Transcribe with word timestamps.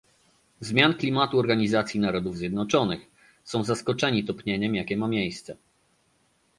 Zmian 0.61 0.93
Klimatu 0.93 1.39
Organizacji 1.39 1.99
Narodów 1.99 2.37
Zjednoczonych, 2.37 3.05
są 3.43 3.63
zaskoczeni 3.63 4.25
topnieniem, 4.25 4.75
jakie 4.75 4.97
ma 4.97 5.07
miejsce 5.07 5.57